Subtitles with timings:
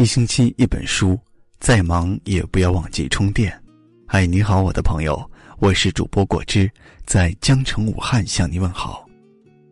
[0.00, 1.20] 一星期一本书，
[1.58, 3.52] 再忙也不要忘记充电。
[4.06, 6.70] 嗨，你好，我的朋友，我是主播果汁，
[7.04, 9.06] 在江城武汉向你问好。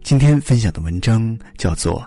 [0.02, 2.02] 今天分享的文章叫做《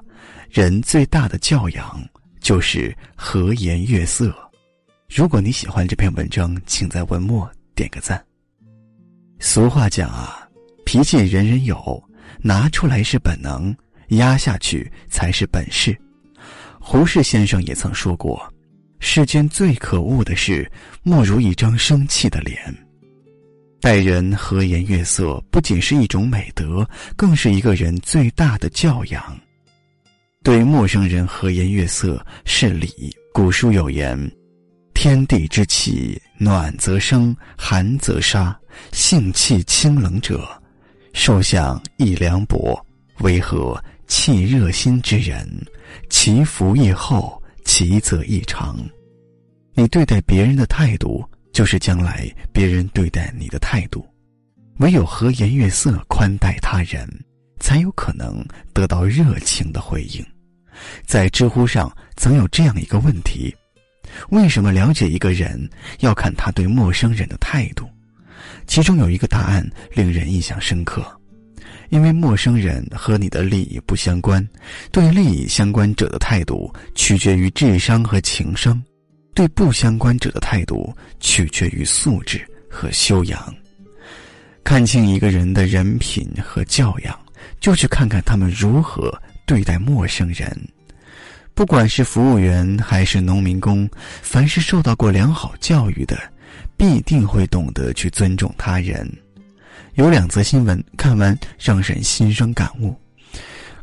[0.52, 2.00] 人最大的教养
[2.40, 4.30] 就是和颜悦色》。
[5.10, 8.24] 如果你喜欢这篇文章，请在文末点个赞。
[9.40, 10.48] 俗话讲啊，
[10.86, 12.04] 脾气人人有，
[12.40, 13.76] 拿出来是本能，
[14.10, 16.00] 压下去才是本事。
[16.84, 18.52] 胡适先生也曾说过
[19.00, 20.70] ：“世间最可恶的事，
[21.04, 22.60] 莫如一张生气的脸。”
[23.80, 29.40] 待人和颜悦色，不仅是一种美德，更是一个人最大的教养。
[30.44, 33.16] 对陌生人和颜悦色是礼。
[33.32, 34.20] 古书有言
[34.94, 38.58] ：“天地之气，暖则生，寒则杀。
[38.92, 40.48] 性气清冷者，
[41.14, 42.78] 受想亦凉薄。
[43.20, 45.48] 为何气热心之人？”
[46.10, 48.78] 其福亦厚，其泽亦长。
[49.74, 54.06] 你对待别人的态度，就是将来别人对待你的态度。
[54.80, 57.08] 唯有和颜悦色宽待他人，
[57.60, 60.26] 才有可能得到热情的回应。
[61.06, 63.56] 在知乎上曾有这样一个问题：
[64.30, 65.70] 为什么了解一个人
[66.00, 67.88] 要看他对陌生人的态度？
[68.66, 71.06] 其中有一个答案令人印象深刻。
[71.90, 74.48] 因为陌生人和你的利益不相关，
[74.92, 78.82] 对利益相关者的态度取决于智商和情商，
[79.34, 83.54] 对不相关者的态度取决于素质和修养。
[84.64, 87.20] 看清一个人的人品和教养，
[87.60, 89.12] 就去看看他们如何
[89.48, 90.56] 对待陌生人。
[91.54, 93.90] 不管是服务员还是农民工，
[94.22, 96.18] 凡是受到过良好教育的，
[96.78, 99.06] 必定会懂得去尊重他人。
[99.96, 102.96] 有两则新闻，看完让人心生感悟。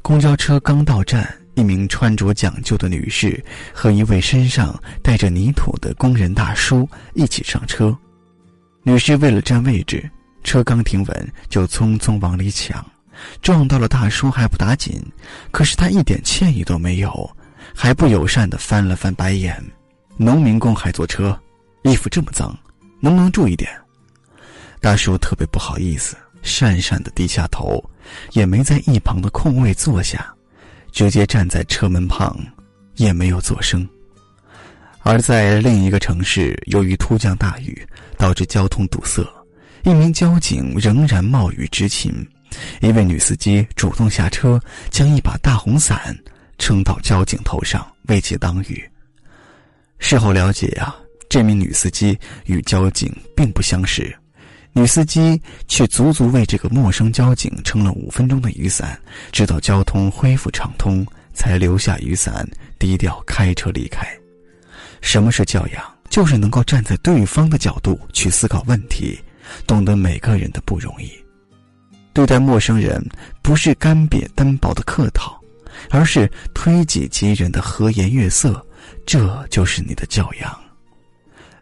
[0.00, 7.96] 公交车刚到站，一名穿着讲究的女士和一位身上带着泥土的工人大叔一起上车。
[8.82, 10.08] 女士为了占位置，
[10.42, 12.84] 车刚停稳就匆匆往里抢，
[13.42, 15.02] 撞到了大叔还不打紧，
[15.50, 17.30] 可是他一点歉意都没有，
[17.74, 19.62] 还不友善地翻了翻白眼。
[20.16, 21.38] 农民工还坐车，
[21.82, 22.58] 衣服这么脏，
[22.98, 23.70] 能不能注意点？
[24.80, 27.82] 大叔特别不好意思，讪讪的低下头，
[28.32, 30.32] 也没在一旁的空位坐下，
[30.92, 32.38] 直接站在车门旁，
[32.96, 33.86] 也没有作声。
[35.02, 37.86] 而在另一个城市，由于突降大雨
[38.16, 39.26] 导致交通堵塞，
[39.82, 42.12] 一名交警仍然冒雨执勤，
[42.80, 46.16] 一位女司机主动下车，将一把大红伞
[46.58, 48.88] 撑到交警头上为其挡雨。
[49.98, 50.94] 事后了解呀，
[51.28, 54.16] 这名女司机与交警并不相识。
[54.72, 58.98] 女司机却足足为这个陌生交警撑了五分钟的雨伞，
[59.32, 62.48] 直到交通恢复畅通，才留下雨伞，
[62.78, 64.06] 低调开车离开。
[65.00, 65.82] 什么是教养？
[66.08, 69.18] 就是能够站在对方的角度去思考问题，
[69.66, 71.10] 懂得每个人的不容易。
[72.14, 73.04] 对待陌生人，
[73.42, 75.38] 不是干瘪单薄的客套，
[75.90, 78.64] 而是推己及人的和颜悦色，
[79.04, 80.58] 这就是你的教养。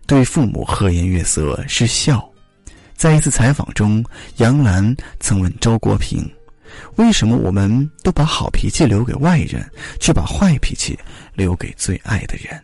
[0.06, 2.26] 对父母和颜悦色是孝。
[2.96, 4.02] 在一次采访中，
[4.38, 6.28] 杨澜曾问周国平
[6.96, 9.70] ：“为什么我们都把好脾气留给外人，
[10.00, 10.98] 却把坏脾气
[11.34, 12.60] 留给最爱的人？”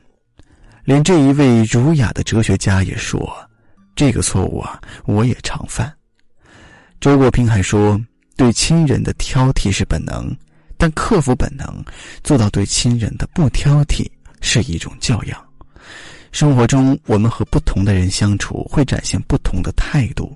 [0.85, 3.31] 连这一位儒雅的哲学家也说
[3.95, 5.93] ：“这个错误啊，我也常犯。”
[6.99, 8.01] 周国平还说
[8.35, 10.35] ：“对亲人的挑剔是本能，
[10.79, 11.85] 但克服本能，
[12.25, 14.11] 做到对亲人的不挑剔，
[14.41, 15.39] 是一种教养。”
[16.33, 20.35] 生活中，我们和不同的人相处，会展现不同的态度。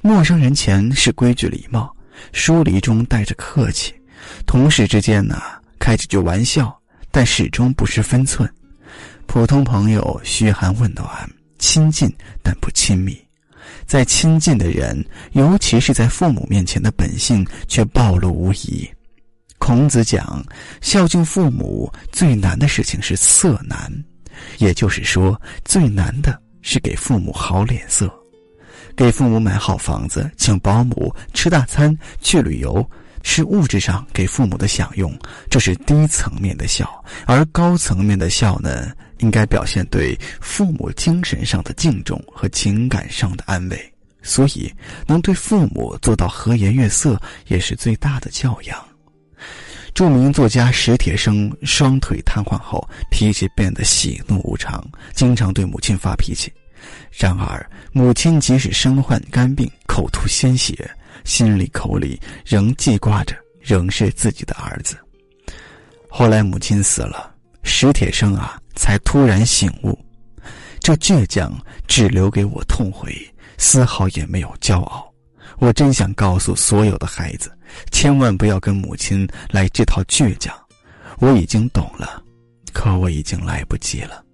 [0.00, 1.94] 陌生人前是规矩礼貌，
[2.32, 3.92] 疏离中带着客气；
[4.46, 5.42] 同事之间呢，
[5.80, 6.74] 开几句玩笑，
[7.10, 8.48] 但始终不失分寸。
[9.26, 11.08] 普通朋友嘘寒问暖，
[11.58, 12.10] 亲近
[12.40, 13.18] 但不亲密。
[13.84, 18.88] 在亲近的人，尤其是在父母面前的本性却暴露无遗。
[19.58, 20.44] 孔子讲，
[20.80, 23.92] 孝敬父母最难的事情是色难。
[24.58, 28.12] 也就是说，最难的是给父母好脸色，
[28.96, 32.88] 给父母买好房子、请保姆、吃大餐、去旅游，
[33.22, 35.16] 是物质上给父母的享用，
[35.48, 36.84] 这是低层面的孝；
[37.26, 43.92] 而高层面的孝呢，应该表现对父母精神上的敬重和情感上的安慰。
[44.24, 44.72] 所以，
[45.06, 48.91] 能对父母做到和颜悦色，也是最大的教养。
[49.94, 54.82] 著名作家史铁生双腿瘫痪后，脾气变得喜怒无常，
[55.14, 56.50] 经常对母亲发脾气。
[57.10, 60.90] 然而，母亲即使身患肝病、口吐鲜血，
[61.24, 64.96] 心里口里仍记挂着，仍是自己的儿子。
[66.08, 67.30] 后来，母亲死了，
[67.62, 69.96] 史铁生啊，才突然醒悟，
[70.80, 71.54] 这倔强
[71.86, 73.14] 只留给我痛悔，
[73.58, 75.11] 丝毫也没有骄傲。
[75.58, 77.50] 我真想告诉所有的孩子，
[77.90, 80.54] 千万不要跟母亲来这套倔强。
[81.18, 82.22] 我已经懂了，
[82.72, 84.24] 可我已经来不及了。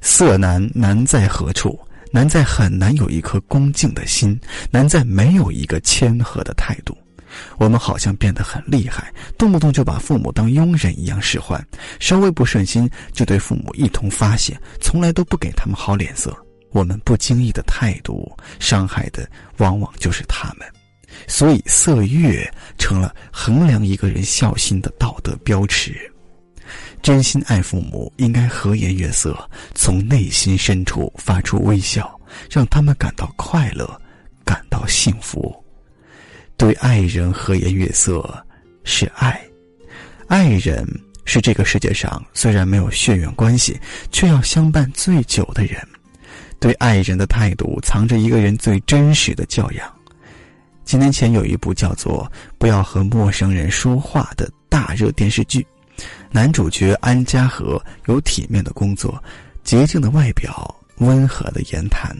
[0.00, 1.78] 色难难在何处？
[2.10, 4.38] 难在很难有一颗恭敬的心，
[4.70, 6.96] 难在没有一个谦和的态度。
[7.56, 11.66] 我们好像变得很厉害，动不动就把父母当佣人一样使唤，
[11.98, 16.36] 稍微不顺心就对父母一通发泄，从来都不给他们好脸色。
[16.72, 19.28] 我们不经意的态度，伤害的
[19.58, 20.66] 往往就是他们，
[21.28, 22.44] 所以色欲
[22.78, 25.94] 成了衡量一个人孝心的道德标尺。
[27.02, 29.36] 真心爱父母，应该和颜悦色，
[29.74, 32.18] 从内心深处发出微笑，
[32.50, 34.00] 让他们感到快乐，
[34.44, 35.54] 感到幸福。
[36.56, 38.46] 对爱人和颜悦色
[38.84, 39.38] 是爱，
[40.28, 40.86] 爱人
[41.24, 43.78] 是这个世界上虽然没有血缘关系，
[44.12, 45.76] 却要相伴最久的人。
[46.62, 49.92] 对爱人的态度，藏着一个人最真实的教养。
[50.84, 52.24] 几年前有一部叫做
[52.56, 55.66] 《不要和陌生人说话》的大热电视剧，
[56.30, 59.20] 男主角安家和有体面的工作，
[59.64, 62.16] 洁净的外表，温和的言谈，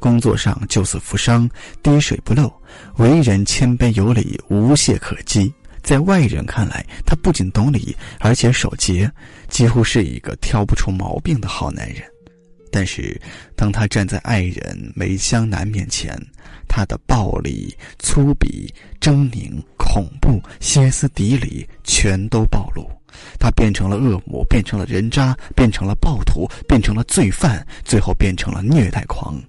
[0.00, 1.48] 工作上救死扶伤，
[1.80, 2.52] 滴水不漏，
[2.96, 5.54] 为人谦卑有礼，无懈可击。
[5.84, 9.08] 在外人看来，他不仅懂礼，而且守节，
[9.48, 12.02] 几乎是一个挑不出毛病的好男人。
[12.76, 13.16] 但是，
[13.54, 16.20] 当他站在爱人梅香南面前，
[16.66, 18.68] 他的暴力、粗鄙、
[19.00, 22.90] 狰狞、恐怖、歇斯底里全都暴露。
[23.38, 29.40] 他变成了恶魔，变成了人渣，变成了暴徒，变成了罪犯，最后变成了虐待狂。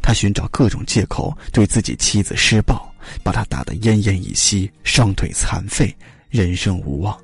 [0.00, 2.90] 他寻找各种借口对自己妻子施暴，
[3.22, 5.94] 把他打得奄奄一息，双腿残废，
[6.30, 7.14] 人生无望。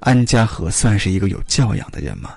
[0.00, 2.34] 安家和算是一个有教养的人吗？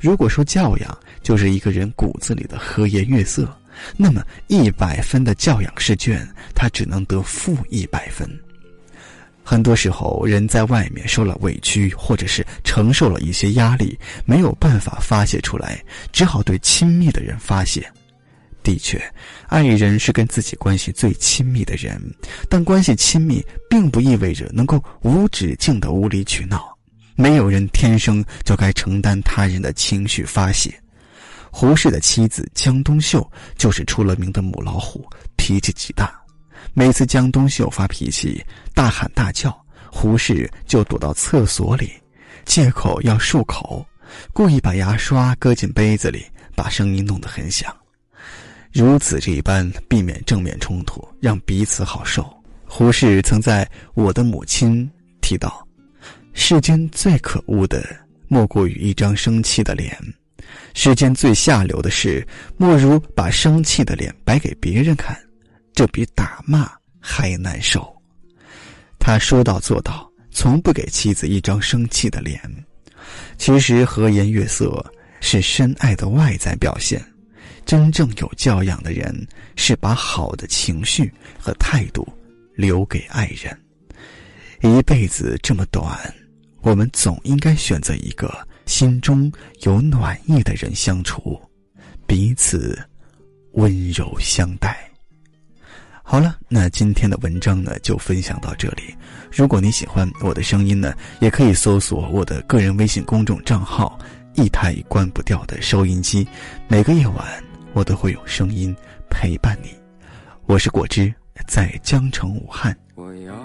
[0.00, 3.52] 如果说教养就是一个人骨子里的和颜悦色，
[3.96, 6.24] 那么一百分的教养试卷，
[6.54, 8.30] 他只能得负一百分。
[9.42, 17.84] 很多时候，人在外面受了委屈，或者是承受了一些压力，没有办法发泄出来，只好对亲密的人发泄。
[18.62, 18.96] 的确，
[19.48, 22.00] 爱人是跟自己关系最亲密的人，
[22.48, 26.72] 但关系亲密并不意味着能够无止境的无理取闹。
[27.16, 30.72] 没有人天生就该承担他人的情绪发泄。
[31.58, 33.26] 胡适的妻子江冬秀
[33.56, 35.08] 就是出了名的母老虎，
[35.38, 36.14] 脾气极大。
[36.74, 38.44] 每次江冬秀发脾气，
[38.74, 39.58] 大喊大叫，
[39.90, 41.90] 胡适就躲到厕所里，
[42.44, 43.82] 借口要漱口，
[44.34, 47.74] 故意把牙刷搁进杯子里，把声音弄得很响。
[48.70, 52.30] 如此这般避免正面冲突，让彼此好受。
[52.66, 53.64] 胡适曾在
[53.94, 54.84] 《我的母亲》
[55.22, 55.66] 提到。
[56.34, 57.82] 世间最可恶的，
[58.28, 59.90] 莫过于一张生气的脸；
[60.74, 62.26] 世间最下流的事，
[62.56, 65.16] 莫如把生气的脸摆给别人看，
[65.74, 66.70] 这比打骂
[67.00, 67.90] 还难受。
[68.98, 72.40] 他说到做到，从不给妻子一张生气的脸。
[73.38, 74.84] 其实和颜悦色
[75.20, 77.02] 是深爱的外在表现，
[77.64, 82.06] 真正有教养的人是把好的情绪和态度
[82.54, 83.56] 留给爱人。
[84.62, 85.98] 一辈子这么短。
[86.62, 89.30] 我们总应该选择一个心中
[89.62, 91.40] 有暖意的人相处，
[92.06, 92.78] 彼此
[93.52, 94.76] 温柔相待。
[96.02, 98.94] 好了，那今天的文章呢就分享到这里。
[99.32, 103.98] 如果你喜欢我的声音呢，也可以搜索我的个人微信公众账号
[104.34, 106.26] “一台关不掉的收音机”。
[106.68, 107.26] 每个夜晚，
[107.72, 108.74] 我都会有声音
[109.10, 109.70] 陪伴你。
[110.44, 111.12] 我是果汁，
[111.48, 112.76] 在江城武汉，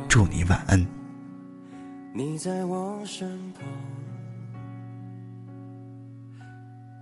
[0.08, 0.84] 祝你晚安。
[2.14, 3.64] 你在我身旁，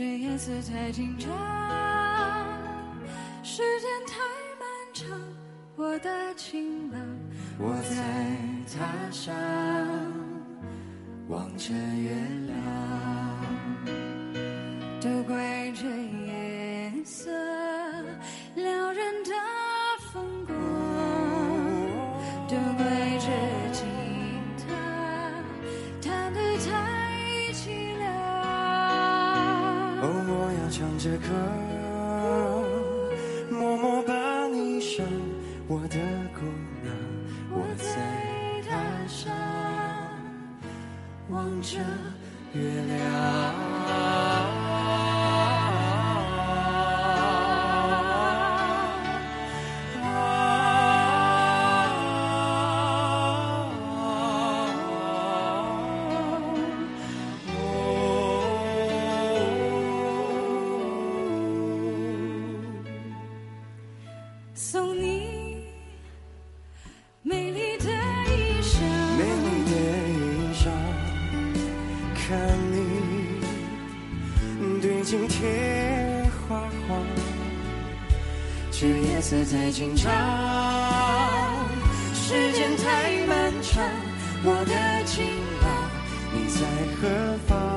[0.00, 1.28] 这夜色太紧张，
[3.42, 4.16] 时间太
[4.58, 4.64] 漫
[4.94, 5.06] 长。
[5.76, 6.98] 我的情郎，
[7.58, 8.34] 我在
[8.72, 9.36] 他乡
[11.28, 12.14] 望着月
[12.46, 12.56] 亮，
[15.02, 15.86] 都怪这
[31.02, 31.28] 着歌，
[33.50, 35.06] 默默把你想，
[35.66, 35.96] 我的
[36.34, 36.42] 姑
[36.82, 36.94] 娘，
[37.50, 37.88] 我在
[38.68, 39.32] 台上
[41.30, 41.78] 望着
[42.52, 44.29] 月亮。
[78.80, 80.10] 这夜色太紧张，
[82.14, 83.84] 时间太漫长，
[84.42, 85.22] 我的情
[85.60, 85.68] 郎
[86.32, 86.64] 你在
[86.96, 87.69] 何方？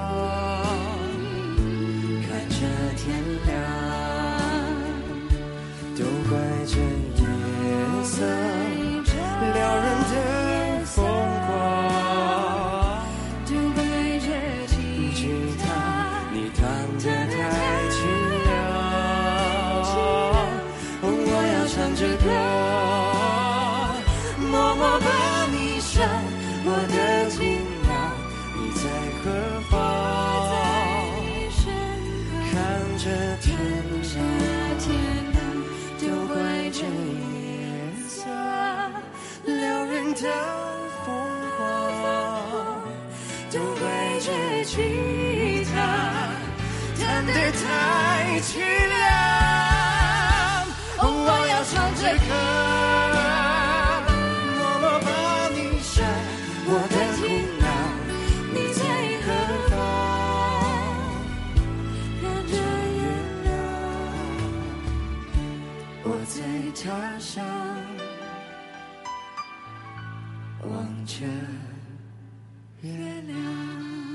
[24.86, 25.08] 我把
[25.50, 26.04] 你想，
[26.66, 27.40] 我的情
[27.88, 27.92] 郎
[28.58, 28.84] 你在
[29.24, 29.26] 何
[29.72, 29.74] 方？
[32.52, 32.54] 看
[32.98, 33.06] 着
[33.42, 33.48] 天
[34.02, 34.14] 亮，
[34.78, 34.86] 天
[35.32, 35.36] 亮，
[36.00, 36.36] 都怪
[36.72, 37.64] 这夜
[38.10, 38.12] 色
[39.46, 40.22] 撩人的
[41.06, 41.08] 风
[41.58, 41.62] 光，
[43.50, 43.82] 都怪
[44.20, 44.28] 这
[44.66, 44.76] 吉
[45.74, 45.76] 他
[47.00, 47.64] 弹得太
[48.42, 48.93] 凄凉。
[70.84, 71.26] 望着
[72.82, 74.13] 月亮。